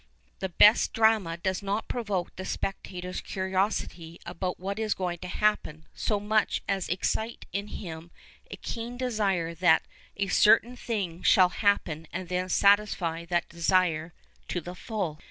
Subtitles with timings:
[0.39, 5.85] The best drama does not provoke the spectator's curiosity about what is going to happen
[5.93, 8.09] so much as excite in him
[8.49, 9.83] a keen desire that
[10.17, 14.11] a certain thing shall happen and then satisfy that desire
[14.47, 15.19] to the full.